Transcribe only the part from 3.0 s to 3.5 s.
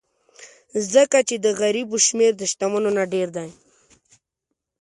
ډېر دی.